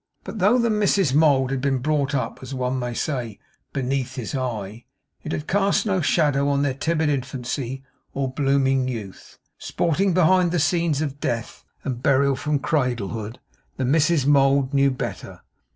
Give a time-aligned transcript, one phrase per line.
[0.23, 3.37] But, though the Misses Mould had been brought up, as one may say,
[3.71, 4.85] beneath his eye,
[5.21, 7.83] it had cast no shadow on their timid infancy
[8.15, 9.37] or blooming youth.
[9.59, 13.37] Sporting behind the scenes of death and burial from cradlehood,
[13.77, 15.41] the Misses Mould knew better.